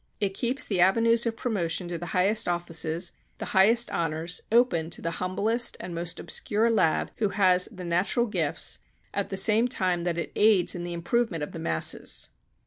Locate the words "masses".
11.59-12.29